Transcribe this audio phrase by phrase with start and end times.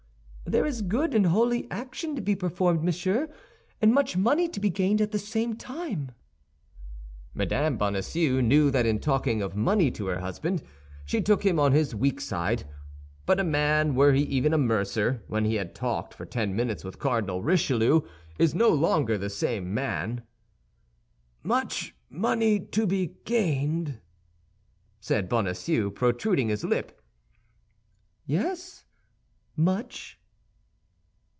[0.43, 3.29] There is good and holy action to be performed, monsieur,
[3.81, 6.11] and much money to be gained at the same time."
[7.33, 7.77] Mme.
[7.77, 10.61] Bonacieux knew that in talking of money to her husband,
[11.05, 12.65] she took him on his weak side.
[13.25, 16.83] But a man, were he even a mercer, when he had talked for ten minutes
[16.83, 18.01] with Cardinal Richelieu,
[18.37, 20.21] is no longer the same man.
[21.43, 24.01] "Much money to be gained?"
[24.99, 27.01] said Bonacieux, protruding his lip.
[28.25, 28.83] "Yes,
[29.55, 30.17] much."